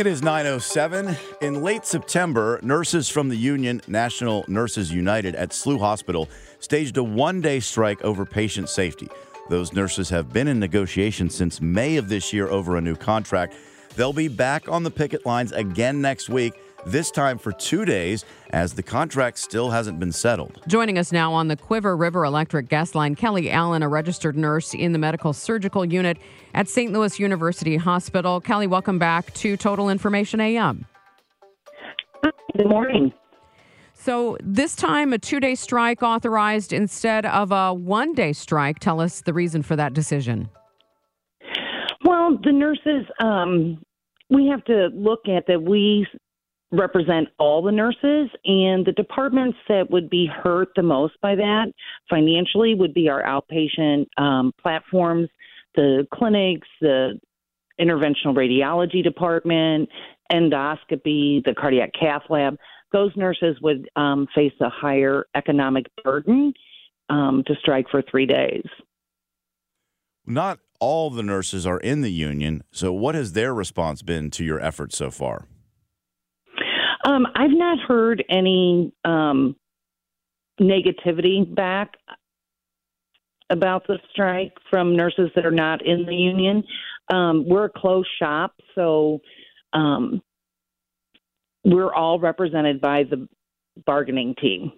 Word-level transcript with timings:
It 0.00 0.06
is 0.06 0.22
907. 0.22 1.14
In 1.42 1.62
late 1.62 1.84
September, 1.84 2.58
nurses 2.62 3.10
from 3.10 3.28
the 3.28 3.36
union 3.36 3.82
National 3.86 4.46
Nurses 4.48 4.90
United 4.90 5.34
at 5.34 5.50
SLU 5.50 5.78
Hospital 5.78 6.26
staged 6.58 6.96
a 6.96 7.04
one 7.04 7.42
day 7.42 7.60
strike 7.60 8.00
over 8.00 8.24
patient 8.24 8.70
safety. 8.70 9.10
Those 9.50 9.74
nurses 9.74 10.08
have 10.08 10.32
been 10.32 10.48
in 10.48 10.58
negotiations 10.58 11.34
since 11.34 11.60
May 11.60 11.98
of 11.98 12.08
this 12.08 12.32
year 12.32 12.48
over 12.48 12.78
a 12.78 12.80
new 12.80 12.96
contract. 12.96 13.54
They'll 13.94 14.14
be 14.14 14.28
back 14.28 14.70
on 14.70 14.84
the 14.84 14.90
picket 14.90 15.26
lines 15.26 15.52
again 15.52 16.00
next 16.00 16.30
week 16.30 16.54
this 16.86 17.10
time 17.10 17.38
for 17.38 17.52
two 17.52 17.84
days, 17.84 18.24
as 18.50 18.74
the 18.74 18.82
contract 18.82 19.38
still 19.38 19.70
hasn't 19.70 19.98
been 20.00 20.12
settled. 20.12 20.60
Joining 20.66 20.98
us 20.98 21.12
now 21.12 21.32
on 21.32 21.48
the 21.48 21.56
Cuivre 21.56 21.98
River 21.98 22.24
Electric 22.24 22.68
Guest 22.68 22.94
Line, 22.94 23.14
Kellie 23.14 23.50
Allen, 23.50 23.82
a 23.82 23.88
registered 23.88 24.36
nurse 24.36 24.74
in 24.74 24.92
the 24.92 24.98
medical 24.98 25.32
surgical 25.32 25.84
unit 25.84 26.18
at 26.54 26.68
St. 26.68 26.92
Louis 26.92 27.18
University 27.18 27.76
Hospital. 27.76 28.40
Kellie, 28.40 28.66
welcome 28.66 28.98
back 28.98 29.32
to 29.34 29.56
Total 29.56 29.88
Information 29.88 30.40
AM. 30.40 30.86
Good 32.56 32.68
morning. 32.68 33.12
So, 33.94 34.38
this 34.42 34.74
time 34.74 35.12
a 35.12 35.18
two 35.18 35.40
day 35.40 35.54
strike 35.54 36.02
authorized 36.02 36.72
instead 36.72 37.26
of 37.26 37.52
a 37.52 37.74
one 37.74 38.14
day 38.14 38.32
strike. 38.32 38.78
Tell 38.78 38.98
us 39.00 39.20
the 39.20 39.34
reason 39.34 39.62
for 39.62 39.76
that 39.76 39.92
decision. 39.92 40.48
Well, 42.04 42.38
the 42.42 42.50
nurses, 42.50 43.06
um, 43.20 43.78
we 44.30 44.46
have 44.48 44.64
to 44.64 44.88
look 44.94 45.28
at 45.28 45.46
that 45.48 45.62
we 45.62 46.06
represent 46.72 47.28
all 47.38 47.62
the 47.62 47.72
nurses 47.72 48.30
and 48.44 48.86
the 48.86 48.92
departments 48.96 49.58
that 49.68 49.90
would 49.90 50.08
be 50.08 50.26
hurt 50.26 50.68
the 50.76 50.82
most 50.82 51.14
by 51.20 51.34
that 51.34 51.66
financially 52.08 52.74
would 52.74 52.94
be 52.94 53.08
our 53.08 53.22
outpatient 53.24 54.06
um, 54.18 54.52
platforms 54.60 55.28
the 55.74 56.06
clinics 56.12 56.68
the 56.80 57.18
interventional 57.80 58.34
radiology 58.34 59.02
department 59.02 59.88
endoscopy 60.30 61.42
the 61.44 61.54
cardiac 61.58 61.90
cath 61.98 62.22
lab. 62.28 62.56
Those 62.92 63.12
nurses 63.16 63.56
would 63.62 63.88
um, 63.96 64.26
face 64.34 64.52
a 64.60 64.68
higher 64.68 65.26
economic 65.34 65.86
burden 66.02 66.52
um, 67.08 67.42
to 67.46 67.54
strike 67.60 67.86
for 67.90 68.02
three 68.02 68.26
days. 68.26 68.64
Not 70.26 70.58
all 70.80 71.10
the 71.10 71.22
nurses 71.22 71.66
are 71.66 71.78
in 71.78 72.00
the 72.00 72.10
union 72.10 72.64
so 72.72 72.92
what 72.92 73.14
has 73.14 73.32
their 73.32 73.52
response 73.52 74.02
been 74.02 74.30
to 74.30 74.42
your 74.42 74.58
efforts 74.60 74.96
so 74.96 75.10
far 75.10 75.46
um, 77.04 77.26
I've 77.34 77.50
not 77.50 77.78
heard 77.78 78.24
any 78.28 78.92
um, 79.04 79.56
negativity 80.60 81.52
back 81.54 81.96
about 83.48 83.86
the 83.86 83.98
strike 84.12 84.52
from 84.68 84.96
nurses 84.96 85.30
that 85.34 85.44
are 85.44 85.50
not 85.50 85.84
in 85.84 86.06
the 86.06 86.14
union. 86.14 86.62
Um, 87.12 87.44
we're 87.48 87.64
a 87.64 87.70
closed 87.70 88.08
shop, 88.18 88.54
so 88.74 89.20
um, 89.72 90.22
we're 91.64 91.92
all 91.92 92.20
represented 92.20 92.80
by 92.80 93.04
the 93.04 93.28
bargaining 93.84 94.34
team. 94.40 94.72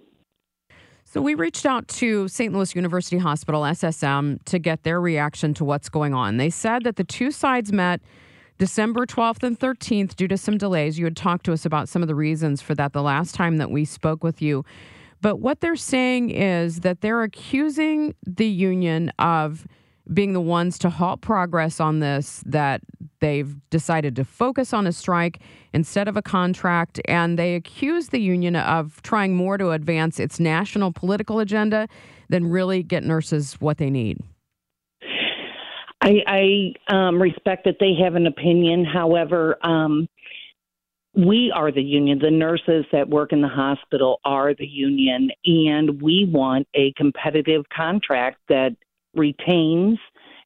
So 1.04 1.21
we 1.21 1.34
reached 1.34 1.66
out 1.66 1.89
to 1.89 2.27
St. 2.28 2.54
Louis 2.54 2.75
University 2.75 3.19
Hospital, 3.19 3.62
SSM, 3.62 4.43
to 4.44 4.59
get 4.59 4.83
their 4.83 4.99
reaction 4.99 5.53
to 5.54 5.65
what's 5.65 5.91
going 5.91 6.15
on. 6.15 6.39
They 6.39 6.49
said 6.49 6.84
that 6.84 6.97
the 6.97 7.04
two 7.04 7.31
sides 7.31 7.71
met 7.71 8.00
December 8.59 9.07
12th 9.07 9.43
and 9.43 9.59
13th, 9.59 10.15
due 10.15 10.29
to 10.29 10.37
some 10.37 10.59
delays, 10.59 10.99
you 10.99 11.05
had 11.05 11.17
talked 11.17 11.45
to 11.47 11.53
us 11.53 11.65
about 11.65 11.89
some 11.89 12.03
of 12.03 12.09
the 12.09 12.15
reasons 12.15 12.61
for 12.63 12.75
that 12.75 12.93
the 12.93 13.03
last 13.03 13.35
time 13.35 13.57
that 13.57 13.71
we 13.71 13.85
spoke 13.85 14.23
with 14.23 14.41
you. 14.41 14.65
But 15.21 15.37
what 15.37 15.61
they're 15.61 15.77
saying 15.77 16.31
is 16.31 16.81
that 16.81 17.01
they're 17.01 17.23
accusing 17.23 18.15
the 18.27 18.47
union 18.47 19.11
of 19.19 19.67
being 20.13 20.33
the 20.33 20.41
ones 20.41 20.79
to 20.81 20.91
halt 20.91 21.21
progress 21.21 21.79
on 21.79 22.01
this, 22.01 22.43
that 22.45 22.81
they've 23.21 23.55
decided 23.71 24.17
to 24.17 24.25
focus 24.25 24.73
on 24.73 24.87
a 24.87 24.93
strike 24.93 25.41
instead 25.73 26.09
of 26.09 26.17
a 26.17 26.23
contract. 26.23 27.01
And 27.07 27.39
they 27.39 27.55
accuse 27.55 28.09
the 28.09 28.21
union 28.21 28.57
of 28.57 29.01
trying 29.03 29.37
more 29.37 29.57
to 29.59 29.71
advance 29.71 30.19
its 30.19 30.41
national 30.41 30.93
political 30.93 31.39
agenda 31.39 31.89
than 32.29 32.51
really 32.51 32.83
get 32.83 33.05
nurses 33.05 33.55
what 33.61 33.79
they 33.79 33.91
need. 33.91 34.19
I, 36.03 36.73
I 36.89 36.95
um, 36.95 37.23
respect 37.23 37.65
that 37.65 37.77
they 37.79 37.95
have 38.03 38.17
an 38.17 38.27
opinion. 38.27 38.85
However, 38.85 39.57
um, 39.65 40.09
we 41.15 41.53
are 41.55 41.71
the 41.71 41.83
union. 41.83 42.19
The 42.19 42.31
nurses 42.31 42.85
that 42.91 43.09
work 43.09 43.33
in 43.33 43.41
the 43.41 43.49
hospital 43.49 44.19
are 44.25 44.55
the 44.55 44.67
union, 44.67 45.31
and 45.45 46.03
we 46.03 46.29
want 46.31 46.67
a 46.75 46.93
competitive 46.97 47.65
contract 47.75 48.39
that 48.49 48.75
retains 49.15 49.99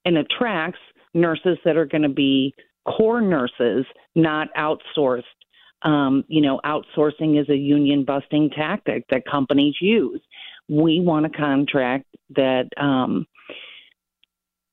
and 0.05 0.19
attracts 0.19 0.81
nurses 1.15 1.57
that 1.65 1.77
are 1.77 1.87
going 1.87 2.03
to 2.03 2.09
be 2.09 2.55
core 2.85 3.23
nurses, 3.23 3.87
not 4.15 4.49
outsourced. 4.59 5.23
Um, 5.83 6.25
you 6.29 6.43
know, 6.43 6.61
outsourcing 6.65 7.41
is 7.41 7.49
a 7.49 7.57
union 7.57 8.05
busting 8.05 8.51
tactic 8.51 9.05
that 9.11 9.23
companies 9.31 9.77
use. 9.81 10.21
We 10.69 11.01
want 11.01 11.27
a 11.27 11.31
contract 11.31 12.07
that 12.35 12.69
um, 12.77 13.27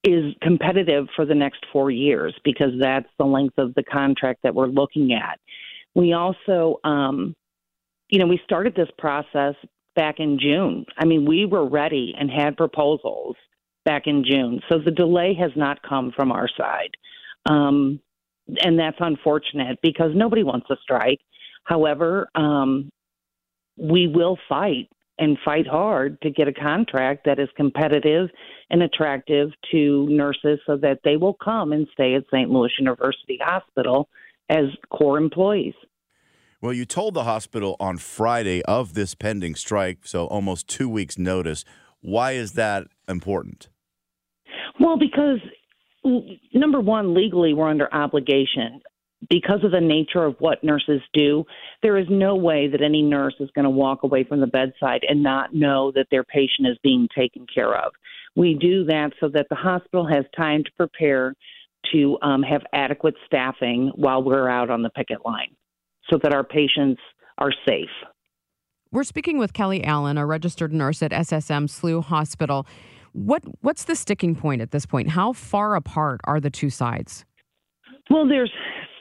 is 0.04 0.34
competitive 0.42 1.08
for 1.16 1.26
the 1.26 1.36
next 1.36 1.66
four 1.72 1.90
years 1.90 2.36
because 2.44 2.72
that's 2.80 3.10
the 3.18 3.26
length 3.26 3.58
of 3.58 3.74
the 3.76 3.84
contract 3.84 4.42
that 4.44 4.54
we're 4.54 4.68
looking 4.68 5.14
at. 5.14 5.40
We 5.96 6.14
also, 6.14 6.80
um, 6.84 7.36
you 8.10 8.20
know, 8.20 8.28
we 8.28 8.42
started 8.44 8.76
this 8.76 8.90
process 8.98 9.56
back 9.96 10.20
in 10.20 10.40
June. 10.40 10.86
I 10.98 11.06
mean, 11.06 11.26
we 11.26 11.46
were 11.46 11.68
ready 11.68 12.14
and 12.20 12.30
had 12.30 12.58
proposals 12.58 13.36
back 13.86 14.08
in 14.08 14.24
June. 14.26 14.62
So 14.70 14.80
the 14.80 14.92
delay 14.92 15.36
has 15.40 15.52
not 15.56 15.82
come 15.88 16.12
from 16.16 16.32
our 16.32 16.50
side. 16.58 16.92
Um, 17.46 18.00
and 18.64 18.78
that's 18.78 18.98
unfortunate 19.00 19.80
because 19.82 20.12
nobody 20.14 20.44
wants 20.44 20.68
a 20.70 20.76
strike. 20.82 21.20
However, 21.64 22.28
um, 22.36 22.90
we 23.78 24.08
will 24.08 24.38
fight 24.50 24.90
and 25.20 25.38
fight 25.46 25.68
hard 25.68 26.20
to 26.22 26.30
get 26.30 26.48
a 26.48 26.54
contract 26.54 27.26
that 27.26 27.40
is 27.40 27.50
competitive 27.56 28.30
and 28.70 28.82
attractive 28.82 29.50
to 29.72 30.08
nurses 30.10 30.60
so 30.66 30.78
that 30.78 31.00
they 31.04 31.18
will 31.18 31.36
come 31.36 31.72
and 31.72 31.88
stay 31.94 32.16
at 32.16 32.24
St. 32.34 32.50
Louis 32.50 32.72
University 32.80 33.38
Hospital 33.42 34.10
as 34.50 34.66
core 34.90 35.18
employees. 35.18 35.76
Well, 36.62 36.74
you 36.74 36.86
told 36.86 37.14
the 37.14 37.26
hospital 37.26 37.76
on 37.80 37.98
Friday 37.98 38.62
of 38.64 38.94
this 38.94 39.16
pending 39.16 39.56
strike, 39.56 40.08
so 40.08 40.28
almost 40.28 40.68
two 40.68 40.88
weeks' 40.90 41.18
notice. 41.18 41.66
Why 42.02 42.32
is 42.32 42.54
that 42.54 42.88
important? 43.08 43.70
Well, 44.80 44.98
because 44.98 45.40
number 46.54 46.80
one, 46.80 47.14
legally, 47.14 47.54
we're 47.54 47.70
under 47.70 47.94
obligation 47.94 48.82
because 49.30 49.64
of 49.64 49.72
the 49.72 49.82
nature 49.82 50.24
of 50.24 50.36
what 50.40 50.64
nurses 50.64 51.02
do, 51.14 51.46
there 51.82 51.98
is 51.98 52.08
no 52.10 52.36
way 52.36 52.68
that 52.68 52.82
any 52.82 53.02
nurse 53.02 53.36
is 53.40 53.50
going 53.56 53.64
to 53.64 53.70
walk 53.70 54.04
away 54.04 54.24
from 54.24 54.40
the 54.40 54.48
bedside 54.48 55.02
and 55.08 55.22
not 55.24 55.54
know 55.54 55.92
that 55.94 56.08
their 56.12 56.24
patient 56.24 56.68
is 56.68 56.78
being 56.84 57.08
taken 57.16 57.46
care 57.54 57.76
of. 57.76 57.94
We 58.36 58.56
do 58.56 58.86
that 58.86 59.12
so 59.20 59.30
that 59.30 59.48
the 59.50 59.56
hospital 59.56 60.08
has 60.08 60.26
time 60.36 60.64
to 60.64 60.72
prepare 60.78 61.36
to 61.92 62.18
um, 62.22 62.42
have 62.44 62.62
adequate 62.74 63.16
staffing 63.26 63.92
while 63.96 64.24
we're 64.24 64.50
out 64.50 64.70
on 64.70 64.82
the 64.82 64.90
picket 64.90 65.26
line 65.26 65.56
so 66.10 66.18
that 66.24 66.34
our 66.34 66.44
patients 66.44 67.02
are 67.38 67.52
safe. 67.68 67.90
We're 68.92 69.04
speaking 69.04 69.38
with 69.38 69.54
Kellie 69.54 69.84
Allen, 69.84 70.18
a 70.18 70.26
registered 70.26 70.72
nurse 70.72 71.02
at 71.02 71.12
SSM 71.12 71.68
SLU 71.68 72.04
Hospital. 72.04 72.68
What 73.14 73.44
what's 73.62 73.84
the 73.86 73.96
sticking 73.96 74.36
point 74.36 74.62
at 74.62 74.72
this 74.72 74.86
point? 74.86 75.10
How 75.10 75.34
far 75.34 75.76
apart 75.76 76.22
are 76.26 76.40
the 76.40 76.50
two 76.50 76.70
sides? 76.70 77.26
Well, 78.10 78.28
there's 78.28 78.52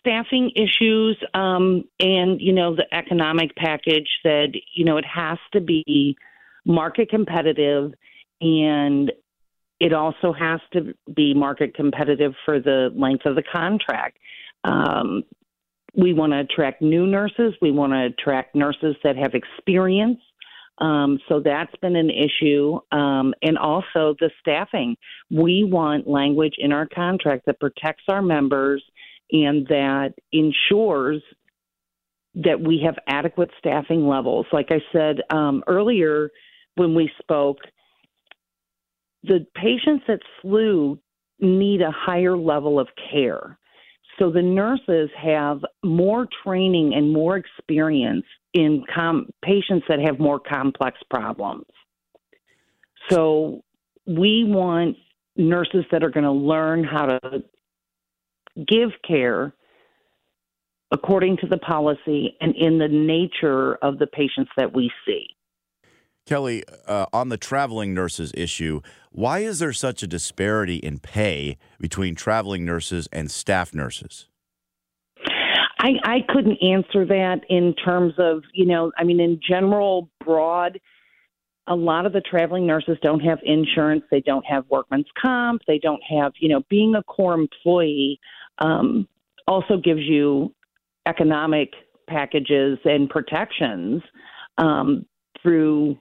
staffing 0.02 0.50
issues 0.56 1.16
um, 1.32 1.84
and 2.00 2.40
you 2.40 2.52
know 2.52 2.75
the 2.75 2.93
economic 2.93 3.54
package 3.56 4.08
said 4.22 4.52
you 4.75 4.84
know 4.84 4.96
it 4.96 5.04
has 5.06 5.38
to 5.52 5.60
be 5.60 6.16
market 6.64 7.08
competitive 7.08 7.93
and 8.40 9.12
it 9.81 9.93
also 9.93 10.32
has 10.32 10.60
to 10.72 10.94
be 11.14 11.34
market 11.34 11.75
competitive 11.75 12.34
for 12.44 12.60
the 12.60 12.90
length 12.96 13.25
of 13.26 13.37
the 13.37 13.43
contract 13.43 14.19
um, 14.64 15.22
we 15.94 16.12
want 16.12 16.32
to 16.32 16.40
attract 16.40 16.82
new 16.82 17.06
nurses 17.06 17.54
we 17.62 17.70
want 17.70 17.93
to 17.93 18.06
attract 18.06 18.54
nurses 18.56 18.96
that 19.04 19.16
have 19.16 19.34
experience 19.34 20.19
Um, 20.78 21.19
so 21.28 21.40
that's 21.40 21.75
been 21.81 21.96
an 21.96 22.10
issue. 22.10 22.81
Um, 22.90 23.34
and 23.43 23.56
also 23.58 24.16
the 24.19 24.31
staffing. 24.40 24.96
We 25.31 25.64
want 25.64 26.08
language 26.08 26.54
in 26.58 26.72
our 26.72 26.87
contract 26.87 27.46
that 27.46 27.60
protects 27.60 28.04
our 28.08 28.22
members 28.22 28.82
and 29.32 29.67
that 29.69 30.14
ensures 30.31 31.23
that 32.34 32.61
we 32.61 32.82
have 32.84 32.96
adequate 33.08 33.50
staffing 33.58 34.06
levels. 34.06 34.46
Like 34.52 34.69
I 34.70 34.81
said 34.93 35.20
um, 35.31 35.62
earlier 35.67 36.31
when 36.76 36.94
we 36.94 37.11
spoke, 37.19 37.58
the 39.25 39.46
patients 39.55 40.05
that 40.08 40.20
SLU 40.44 40.99
need 41.40 41.82
a 41.82 41.90
higher 41.90 42.37
level 42.37 42.79
of 42.79 42.88
care. 43.11 43.58
So 44.19 44.31
the 44.31 44.43
nurses 44.43 45.11
have 45.20 45.61
more 45.82 46.26
training 46.44 46.94
and 46.94 47.12
more 47.12 47.37
experience 47.37 48.25
in 48.52 48.85
com- 48.94 49.28
patients 49.43 49.87
that 49.88 49.99
have 50.00 50.19
more 50.19 50.38
complex 50.38 50.99
problems. 51.11 51.67
So 53.11 53.62
we 54.06 54.44
want 54.46 54.96
nurses 55.37 55.85
that 55.90 56.05
are 56.05 56.11
going 56.11 56.25
to 56.25 56.31
learn 56.32 56.85
how 56.85 57.06
to 57.06 57.43
give 58.56 58.90
care 59.06 59.54
according 60.93 61.38
to 61.38 61.46
the 61.46 61.56
policy 61.58 62.37
and 62.40 62.54
in 62.54 62.78
the 62.78 62.88
nature 62.88 63.76
of 63.76 63.99
the 63.99 64.06
patients 64.06 64.50
that 64.56 64.75
we 64.75 64.90
see. 65.06 65.26
Kellie, 66.26 66.62
uh, 66.87 67.06
on 67.12 67.31
the 67.31 67.37
traveling 67.37 67.94
nurses 67.94 68.31
issue, 68.34 68.81
why 69.10 69.40
is 69.40 69.58
there 69.58 69.72
such 69.72 70.02
a 70.02 70.06
disparity 70.06 70.76
in 70.76 70.99
pay 70.99 71.56
between 71.81 72.14
traveling 72.14 72.64
nurses 72.64 73.08
and 73.10 73.31
staff 73.31 73.75
nurses? 73.75 74.28
I, 75.78 75.94
I 76.04 76.19
couldn't 76.28 76.62
answer 76.62 77.04
that 77.06 77.40
in 77.49 77.75
terms 77.75 78.14
of, 78.19 78.44
you 78.52 78.66
know, 78.66 78.93
I 78.96 79.02
mean, 79.02 79.19
in 79.19 79.40
general, 79.46 80.08
broad, 80.25 80.78
a 81.66 81.75
lot 81.75 82.06
of 82.06 82.12
the 82.12 82.20
traveling 82.20 82.66
nurses 82.66 82.99
don't 83.02 83.20
have 83.20 83.38
insurance. 83.43 84.04
They 84.10 84.20
don't 84.20 84.46
have 84.46 84.64
workman's 84.70 85.06
comp. 85.20 85.62
They 85.66 85.78
don't 85.78 86.02
have, 86.08 86.32
you 86.38 86.49
know, 86.49 86.62
being 86.70 86.94
a 86.94 87.02
core 87.02 87.34
employee 87.34 88.20
um, 88.58 89.08
also 89.46 89.76
gives 89.76 90.02
you 90.02 90.54
economic 91.06 91.70
packages 92.08 92.78
and 92.84 93.08
protections 93.08 94.02
um, 94.58 95.06
through, 95.43 95.99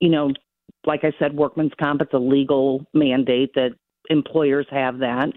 you 0.00 0.08
know, 0.08 0.32
like 0.86 1.00
I 1.04 1.12
said, 1.18 1.34
workman's 1.34 1.72
comp. 1.78 2.00
It's 2.00 2.14
a 2.14 2.18
legal 2.18 2.86
mandate 2.94 3.52
that 3.54 3.70
employers 4.08 4.66
have 4.70 4.98
that. 4.98 5.28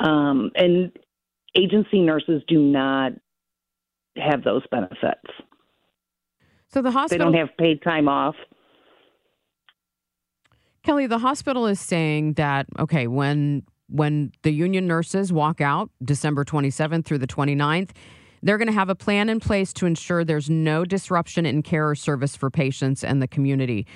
Um, 0.00 0.50
and 0.56 0.90
agency 1.56 2.00
nurses 2.00 2.42
do 2.48 2.58
not 2.58 3.12
have 4.16 4.42
those 4.42 4.62
benefits. 4.70 5.30
So 6.68 6.82
the 6.82 6.90
hospital 6.90 7.30
they 7.30 7.38
don't 7.38 7.48
have 7.48 7.56
paid 7.56 7.82
time 7.82 8.08
off. 8.08 8.34
Kellie, 10.82 11.06
the 11.06 11.18
hospital 11.18 11.66
is 11.66 11.80
saying 11.80 12.34
that 12.34 12.66
okay, 12.78 13.06
when 13.06 13.62
when 13.88 14.32
the 14.42 14.50
union 14.50 14.86
nurses 14.86 15.32
walk 15.32 15.60
out 15.60 15.90
December 16.02 16.44
27th 16.44 17.04
through 17.04 17.18
the 17.18 17.26
29th, 17.26 17.90
they're 18.42 18.58
going 18.58 18.68
to 18.68 18.74
have 18.74 18.90
a 18.90 18.94
plan 18.94 19.28
in 19.28 19.40
place 19.40 19.72
to 19.72 19.86
ensure 19.86 20.24
there's 20.24 20.50
no 20.50 20.84
disruption 20.84 21.46
in 21.46 21.62
care 21.62 21.88
or 21.88 21.94
service 21.94 22.36
for 22.36 22.50
patients 22.50 23.02
and 23.02 23.22
the 23.22 23.28
community. 23.28 23.86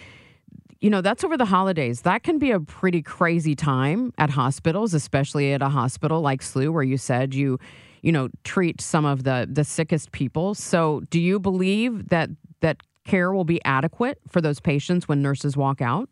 You 0.81 0.91
know, 0.91 1.01
that's 1.01 1.25
over 1.25 1.37
the 1.37 1.45
holidays. 1.45 2.03
That 2.03 2.23
can 2.23 2.39
be 2.39 2.51
a 2.51 2.61
pretty 2.61 3.03
crazy 3.03 3.55
time 3.55 4.13
at 4.17 4.31
hospitals, 4.31 4.95
especially 4.95 5.53
at 5.53 5.61
a 5.61 5.69
hospital 5.69 6.21
like 6.21 6.41
SLU 6.41 6.73
where 6.73 6.85
you 6.85 6.97
said 6.97 7.35
you, 7.35 7.59
you 8.03 8.13
know, 8.13 8.29
treat 8.45 8.81
some 8.81 9.05
of 9.05 9.25
the 9.25 9.49
the 9.51 9.65
sickest 9.65 10.13
people. 10.13 10.55
So, 10.55 11.03
do 11.11 11.21
you 11.21 11.41
believe 11.41 12.09
that 12.09 12.31
that 12.61 12.79
care 13.05 13.33
will 13.33 13.45
be 13.45 13.63
adequate 13.65 14.19
for 14.29 14.41
those 14.41 14.61
patients 14.61 15.09
when 15.09 15.21
nurses 15.21 15.57
walk 15.57 15.83
out? 15.83 16.09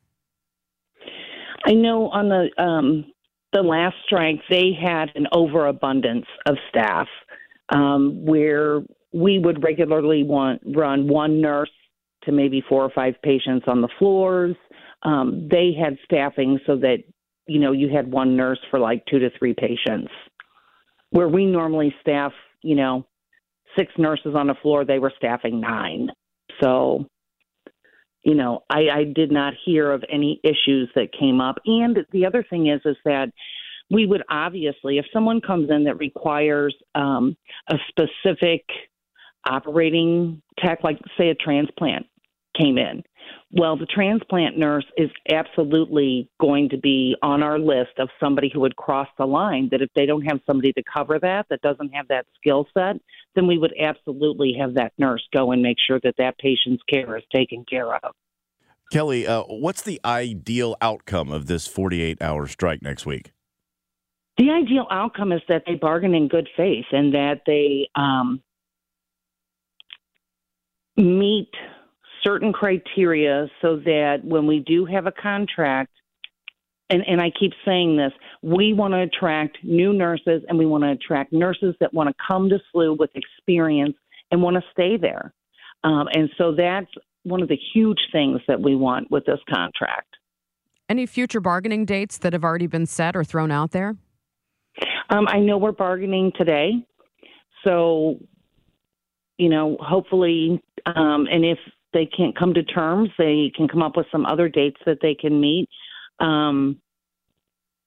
I 1.65 1.73
know 1.73 2.09
on 2.09 2.29
the 2.29 2.63
um, 2.63 3.05
the 3.57 3.63
last 3.63 3.97
strike, 4.05 4.41
they 4.51 4.73
had 4.79 5.11
an 5.15 5.27
overabundance 5.33 6.27
of 6.47 6.57
staff 6.69 7.09
um, 7.71 8.25
where 8.27 8.83
we 9.15 9.39
would 9.39 9.65
regularly 9.65 10.23
want 10.23 10.61
run 10.77 11.09
one 11.09 11.41
nurse 11.41 11.71
to 12.25 12.33
maybe 12.33 12.63
four 12.69 12.83
or 12.83 12.91
five 12.91 13.15
patients 13.23 13.65
on 13.67 13.81
the 13.81 13.89
floors. 13.99 14.57
Um, 15.05 15.49
they 15.51 15.73
had 15.73 15.97
staffing 16.05 16.59
so 16.67 16.77
that 16.77 16.99
you 17.47 17.59
know 17.59 17.73
you 17.73 17.89
had 17.89 18.11
one 18.13 18.37
nurse 18.37 18.59
for 18.71 18.79
like 18.79 19.05
two 19.07 19.19
to 19.21 19.31
three 19.39 19.55
patients, 19.55 20.11
where 21.11 21.29
we 21.29 21.47
normally 21.47 21.95
staff 22.03 22.33
you 22.63 22.75
know 22.75 23.07
six 23.79 23.91
nurses 23.97 24.35
on 24.35 24.49
the 24.49 24.55
floor. 24.61 24.85
They 24.85 24.99
were 24.99 25.13
staffing 25.17 25.61
nine, 25.61 26.11
so 26.63 27.07
you 28.27 28.35
know 28.35 28.63
I, 28.69 28.89
I 28.93 29.05
did 29.05 29.31
not 29.33 29.55
hear 29.65 29.91
of 29.91 30.05
any 30.11 30.41
issues 30.43 30.91
that 30.95 31.09
came 31.19 31.41
up. 31.41 31.57
And 31.65 31.99
the 32.13 32.27
other 32.27 32.45
thing 32.51 32.67
is 32.67 32.83
is 32.85 32.97
that 33.07 33.31
we 33.91 34.05
would 34.07 34.23
obviously, 34.29 34.99
if 34.99 35.07
someone 35.13 35.41
comes 35.41 35.71
in 35.71 35.85
that 35.85 35.99
requires 35.99 36.75
um, 36.95 37.37
a 37.69 37.77
specific 37.89 38.65
operating 39.49 40.43
tech, 40.59 40.81
like 40.83 40.99
say 41.17 41.29
a 41.29 41.35
transplant, 41.37 42.07
came 42.61 42.79
in. 42.79 43.03
Well, 43.53 43.77
the 43.77 43.87
transplant 43.87 44.59
nurse 44.59 44.85
is 44.97 45.11
absolutely 45.33 46.29
going 46.41 46.69
to 46.71 46.79
be 46.79 47.17
on 47.23 47.43
our 47.43 47.59
list 47.59 47.99
of 47.99 48.09
somebody 48.19 48.51
who 48.53 48.61
would 48.61 48.77
cross 48.77 49.09
the 49.19 49.27
line. 49.27 49.69
That 49.71 49.83
if 49.83 49.91
they 49.95 50.05
don't 50.05 50.23
have 50.23 50.41
somebody 50.47 50.73
to 50.73 50.83
cover 50.93 51.19
that, 51.21 51.47
that 51.51 51.63
doesn't 51.63 51.91
have 51.91 52.09
that 52.09 52.27
skill 52.37 52.67
set, 52.75 52.97
then 53.35 53.47
we 53.47 53.59
would 53.59 53.75
absolutely 53.81 54.57
have 54.59 54.75
that 54.75 54.93
nurse 54.99 55.27
go 55.33 55.53
and 55.53 55.63
make 55.63 55.77
sure 55.87 56.01
that 56.03 56.17
that 56.19 56.39
patient's 56.39 56.83
care 56.93 57.17
is 57.17 57.25
taken 57.35 57.65
care 57.69 57.95
of. 57.95 58.15
Kellie, 58.93 59.27
uh, 59.27 59.43
what's 59.43 59.83
the 59.83 60.01
ideal 60.05 60.77
outcome 60.81 61.31
of 61.33 61.47
this 61.47 61.67
48 61.67 62.23
hour 62.23 62.47
strike 62.47 62.83
next 62.83 63.07
week? 63.07 63.33
The 64.39 64.51
ideal 64.51 64.87
outcome 64.91 65.33
is 65.33 65.41
that 65.49 65.63
they 65.67 65.75
bargain 65.75 66.15
in 66.15 66.29
good 66.29 66.49
faith 66.57 66.85
and 66.93 67.15
that 67.15 67.41
they 67.47 67.89
um, 67.95 68.43
meet 70.97 71.51
certain 72.27 72.53
criteria 72.53 73.47
so 73.63 73.77
that 73.77 74.19
when 74.25 74.47
we 74.47 74.59
do 74.61 74.85
have 74.85 75.07
a 75.07 75.13
contract, 75.13 75.93
and, 76.91 77.03
and 77.07 77.21
I 77.21 77.31
keep 77.39 77.53
saying 77.65 77.97
this, 77.97 78.13
we 78.43 78.73
want 78.73 78.95
to 78.95 79.01
attract 79.01 79.59
new 79.63 79.93
nurses 79.93 80.43
and 80.49 80.59
we 80.59 80.67
want 80.67 80.85
to 80.85 80.91
attract 80.91 81.33
nurses 81.33 81.75
that 81.81 81.93
want 81.95 82.09
to 82.09 82.15
come 82.27 82.49
to 82.49 82.59
SLU 82.75 82.99
with 82.99 83.11
experience 83.15 83.97
and 84.31 84.43
want 84.43 84.57
to 84.57 84.63
stay 84.73 84.97
there. 84.97 85.33
Um, 85.85 86.09
and 86.13 86.31
so 86.37 86.55
that's 86.55 86.91
one 87.23 87.43
of 87.43 87.49
the 87.49 87.59
huge 87.75 87.99
things 88.13 88.41
that 88.49 88.61
we 88.61 88.77
want 88.77 89.11
with 89.11 89.25
this 89.27 89.41
contract. 89.53 90.09
Any 90.89 91.07
future 91.07 91.41
bargaining 91.41 91.85
dates 91.85 92.19
that 92.19 92.33
have 92.33 92.45
already 92.45 92.69
been 92.69 92.87
set 92.87 93.17
or 93.17 93.25
thrown 93.25 93.51
out 93.51 93.73
there? 93.73 93.97
Um, 95.11 95.27
I 95.29 95.41
know 95.41 95.59
we're 95.59 95.73
bargaining 95.73 96.33
today. 96.37 96.87
So, 97.65 98.21
you 99.39 99.49
know, 99.49 99.77
hopefully, 99.81 100.63
um, 100.87 101.27
and 101.31 101.45
if 101.45 101.59
they 101.97 102.05
can't 102.05 102.39
come 102.39 102.53
to 102.53 102.63
terms, 102.63 103.09
they 103.17 103.51
can 103.57 103.69
come 103.69 103.83
up 103.83 103.97
with 103.97 104.07
some 104.13 104.27
other 104.27 104.51
dates 104.51 104.77
that 104.85 104.99
they 105.01 105.15
can 105.15 105.41
meet. 105.41 105.67
Um, 106.21 106.79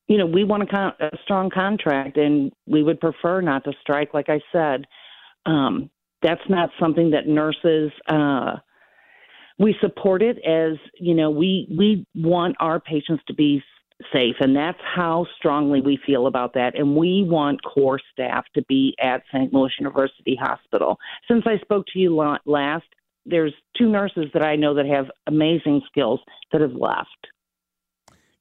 you 0.08 0.18
know, 0.18 0.26
we 0.26 0.44
want 0.44 0.64
a, 0.64 0.66
con- 0.66 0.94
a, 1.00 1.16
strong 1.24 1.52
contract, 1.52 2.18
and 2.18 2.52
we 2.66 2.82
would 2.82 3.00
prefer 3.00 3.40
not 3.42 3.64
to 3.66 3.74
strike. 3.82 4.16
Like 4.16 4.28
I 4.28 4.42
said, 4.52 4.86
um, 5.46 5.92
that's 6.24 6.42
not 6.50 6.72
something 6.80 7.12
that 7.12 7.28
nurses. 7.28 7.92
Uh, 8.08 8.56
we 9.60 9.76
support 9.80 10.24
it 10.24 10.38
as 10.44 10.78
you 11.00 11.14
know. 11.14 11.30
We 11.30 11.68
we 11.78 12.08
want 12.16 12.56
our 12.60 12.80
patients 12.80 13.22
to 13.28 13.36
be 13.36 13.62
safe, 14.12 14.38
and 14.40 14.56
that's 14.56 14.80
how 14.96 15.28
strongly 15.38 15.82
we 15.82 16.00
feel 16.04 16.26
about 16.26 16.56
that. 16.56 16.80
And 16.80 16.96
we 16.96 17.24
want 17.24 17.64
core 17.64 18.00
staff 18.12 18.46
to 18.56 18.64
be 18.64 18.96
at 19.00 19.22
St. 19.32 19.54
Louis 19.54 19.72
University 19.80 20.36
Hospital. 20.42 20.98
Since 21.30 21.44
I 21.46 21.60
spoke 21.60 21.86
to 21.94 22.00
you 22.00 22.16
last, 22.46 22.86
there's 23.30 23.54
two 23.78 23.90
nurses 23.90 24.26
that 24.34 24.44
I 24.44 24.56
know 24.56 24.76
that 24.76 24.86
have 24.86 25.06
amazing 25.28 25.82
skills 25.88 26.20
that 26.52 26.62
have 26.62 26.74
left. 26.74 27.28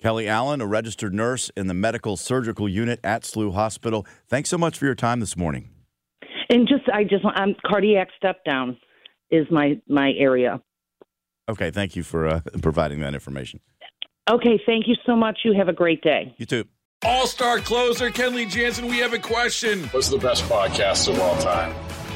Kellie 0.00 0.28
Allen, 0.28 0.60
a 0.60 0.66
registered 0.66 1.12
nurse 1.12 1.50
in 1.56 1.66
the 1.66 1.74
medical 1.74 2.16
surgical 2.16 2.68
unit 2.68 3.00
at 3.02 3.22
SLU 3.22 3.52
Hospital. 3.52 4.06
Thanks 4.28 4.48
so 4.48 4.56
much 4.56 4.78
for 4.78 4.84
your 4.84 4.94
time 4.94 5.18
this 5.18 5.36
morning. 5.36 5.70
And 6.50 6.68
just, 6.68 6.88
I 6.92 7.02
just, 7.02 7.24
I'm 7.34 7.56
cardiac 7.66 8.08
step 8.16 8.44
down 8.44 8.78
is 9.30 9.46
my 9.50 9.80
my 9.88 10.12
area. 10.18 10.60
Okay, 11.48 11.70
thank 11.70 11.96
you 11.96 12.02
for 12.02 12.26
uh, 12.28 12.40
providing 12.62 13.00
that 13.00 13.14
information. 13.14 13.60
Okay, 14.30 14.60
thank 14.66 14.86
you 14.86 14.94
so 15.06 15.16
much. 15.16 15.40
You 15.44 15.54
have 15.54 15.68
a 15.68 15.72
great 15.72 16.02
day. 16.02 16.34
You 16.36 16.46
too. 16.46 16.64
All 17.04 17.26
star 17.26 17.58
closer 17.58 18.10
Kenley 18.10 18.48
Jansen, 18.48 18.86
we 18.86 18.98
have 18.98 19.12
a 19.12 19.18
question. 19.18 19.84
What's 19.88 20.08
the 20.08 20.18
best 20.18 20.44
podcast 20.44 21.08
of 21.08 21.18
all 21.20 21.36
time? 21.38 21.74